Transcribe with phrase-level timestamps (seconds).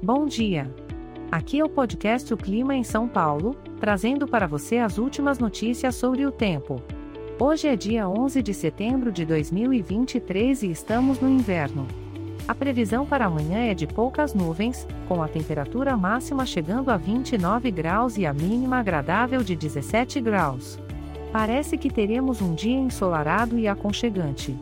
[0.00, 0.72] Bom dia!
[1.28, 5.96] Aqui é o podcast O Clima em São Paulo, trazendo para você as últimas notícias
[5.96, 6.80] sobre o tempo.
[7.36, 11.84] Hoje é dia 11 de setembro de 2023 e estamos no inverno.
[12.46, 17.68] A previsão para amanhã é de poucas nuvens, com a temperatura máxima chegando a 29
[17.72, 20.78] graus e a mínima agradável de 17 graus.
[21.32, 24.56] Parece que teremos um dia ensolarado e aconchegante.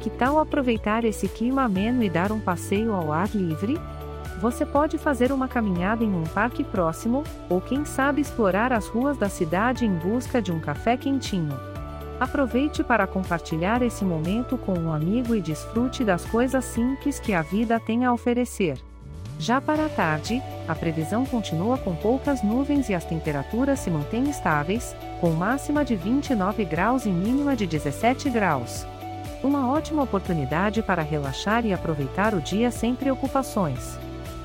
[0.00, 3.80] Que tal aproveitar esse clima ameno e dar um passeio ao ar livre?
[4.40, 9.16] Você pode fazer uma caminhada em um parque próximo, ou quem sabe explorar as ruas
[9.16, 11.58] da cidade em busca de um café quentinho.
[12.18, 17.42] Aproveite para compartilhar esse momento com um amigo e desfrute das coisas simples que a
[17.42, 18.78] vida tem a oferecer.
[19.38, 24.30] Já para a tarde, a previsão continua com poucas nuvens e as temperaturas se mantêm
[24.30, 28.86] estáveis, com máxima de 29 graus e mínima de 17 graus.
[29.42, 33.98] Uma ótima oportunidade para relaxar e aproveitar o dia sem preocupações.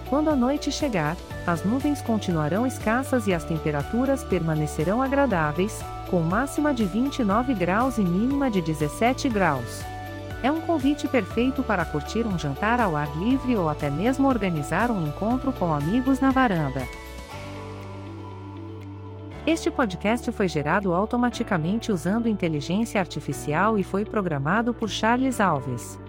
[0.10, 1.16] Quando a noite chegar,
[1.46, 8.02] as nuvens continuarão escassas e as temperaturas permanecerão agradáveis, com máxima de 29 graus e
[8.02, 9.84] mínima de 17 graus.
[10.42, 14.90] É um convite perfeito para curtir um jantar ao ar livre ou até mesmo organizar
[14.90, 16.82] um encontro com amigos na varanda.
[19.46, 26.00] Este podcast foi gerado automaticamente usando inteligência artificial e foi programado por Charles Alves.